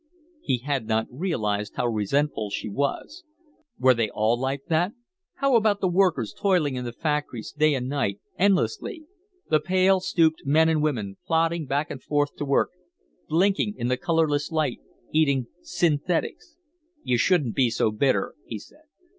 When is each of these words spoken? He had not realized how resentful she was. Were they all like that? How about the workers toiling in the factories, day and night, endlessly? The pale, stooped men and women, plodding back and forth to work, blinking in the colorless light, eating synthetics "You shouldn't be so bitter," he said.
He 0.41 0.57
had 0.57 0.87
not 0.87 1.05
realized 1.11 1.75
how 1.75 1.85
resentful 1.85 2.49
she 2.49 2.67
was. 2.67 3.23
Were 3.77 3.93
they 3.93 4.09
all 4.09 4.35
like 4.35 4.65
that? 4.65 4.93
How 5.35 5.55
about 5.55 5.79
the 5.79 5.87
workers 5.87 6.33
toiling 6.35 6.73
in 6.75 6.85
the 6.85 6.91
factories, 6.91 7.51
day 7.51 7.75
and 7.75 7.87
night, 7.87 8.19
endlessly? 8.35 9.05
The 9.51 9.59
pale, 9.59 9.99
stooped 9.99 10.41
men 10.43 10.69
and 10.69 10.81
women, 10.81 11.17
plodding 11.27 11.67
back 11.67 11.91
and 11.91 12.01
forth 12.01 12.35
to 12.37 12.45
work, 12.45 12.71
blinking 13.29 13.75
in 13.77 13.89
the 13.89 13.95
colorless 13.97 14.49
light, 14.49 14.79
eating 15.11 15.45
synthetics 15.61 16.57
"You 17.03 17.19
shouldn't 17.19 17.53
be 17.53 17.69
so 17.69 17.91
bitter," 17.91 18.33
he 18.47 18.57
said. 18.57 18.85